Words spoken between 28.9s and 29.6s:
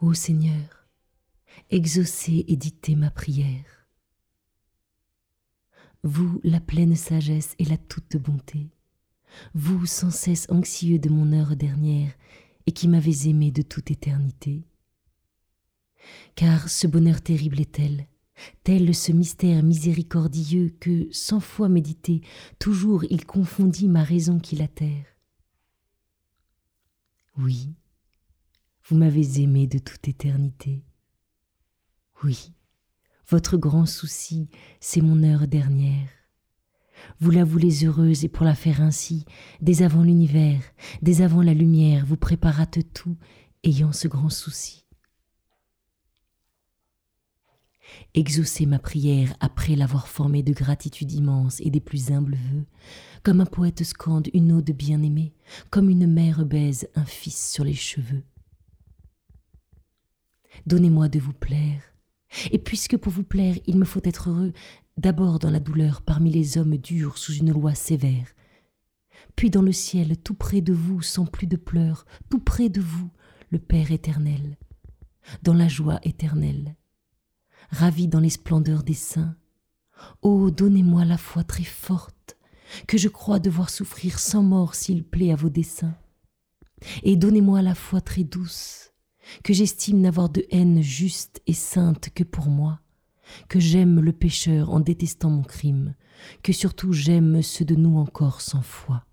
m'avez